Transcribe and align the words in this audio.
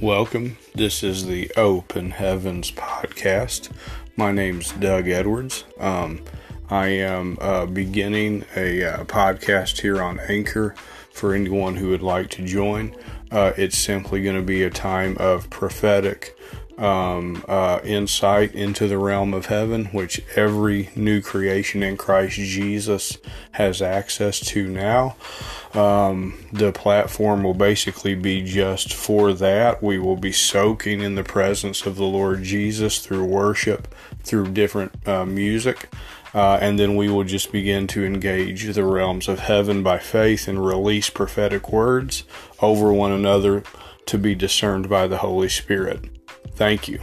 Welcome. 0.00 0.58
This 0.76 1.02
is 1.02 1.26
the 1.26 1.50
Open 1.56 2.12
Heavens 2.12 2.70
podcast. 2.70 3.68
My 4.14 4.30
name's 4.30 4.70
Doug 4.70 5.08
Edwards. 5.08 5.64
Um, 5.80 6.20
I 6.70 6.86
am 6.86 7.36
uh, 7.40 7.66
beginning 7.66 8.44
a 8.54 8.84
uh, 8.84 9.04
podcast 9.06 9.80
here 9.80 10.00
on 10.00 10.20
Anchor 10.20 10.76
for 11.10 11.34
anyone 11.34 11.74
who 11.74 11.88
would 11.88 12.02
like 12.02 12.30
to 12.30 12.44
join. 12.44 12.94
Uh, 13.32 13.54
it's 13.56 13.76
simply 13.76 14.22
going 14.22 14.36
to 14.36 14.42
be 14.42 14.62
a 14.62 14.70
time 14.70 15.16
of 15.18 15.50
prophetic 15.50 16.37
um, 16.78 17.44
uh, 17.48 17.80
insight 17.82 18.54
into 18.54 18.86
the 18.86 18.98
realm 18.98 19.34
of 19.34 19.46
heaven, 19.46 19.86
which 19.86 20.22
every 20.36 20.90
new 20.94 21.20
creation 21.20 21.82
in 21.82 21.96
Christ 21.96 22.36
Jesus 22.36 23.18
has 23.52 23.82
access 23.82 24.40
to 24.40 24.68
now. 24.68 25.16
Um, 25.74 26.46
the 26.52 26.72
platform 26.72 27.42
will 27.42 27.54
basically 27.54 28.14
be 28.14 28.42
just 28.42 28.94
for 28.94 29.32
that. 29.34 29.82
We 29.82 29.98
will 29.98 30.16
be 30.16 30.32
soaking 30.32 31.00
in 31.00 31.16
the 31.16 31.24
presence 31.24 31.84
of 31.84 31.96
the 31.96 32.04
Lord 32.04 32.44
Jesus 32.44 33.00
through 33.00 33.24
worship, 33.24 33.92
through 34.22 34.52
different 34.52 35.06
uh, 35.06 35.26
music. 35.26 35.88
Uh, 36.34 36.58
and 36.60 36.78
then 36.78 36.94
we 36.94 37.08
will 37.08 37.24
just 37.24 37.50
begin 37.50 37.86
to 37.88 38.04
engage 38.04 38.72
the 38.74 38.84
realms 38.84 39.28
of 39.28 39.40
heaven 39.40 39.82
by 39.82 39.98
faith 39.98 40.46
and 40.46 40.64
release 40.64 41.10
prophetic 41.10 41.72
words 41.72 42.24
over 42.60 42.92
one 42.92 43.12
another 43.12 43.64
to 44.06 44.18
be 44.18 44.34
discerned 44.34 44.88
by 44.88 45.06
the 45.06 45.18
Holy 45.18 45.48
Spirit. 45.48 46.17
Thank 46.58 46.88
you. 46.88 46.98